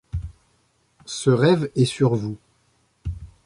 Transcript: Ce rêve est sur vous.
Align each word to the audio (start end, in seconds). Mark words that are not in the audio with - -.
Ce 1.05 1.29
rêve 1.29 1.69
est 1.75 1.85
sur 1.85 2.15
vous. 2.15 2.35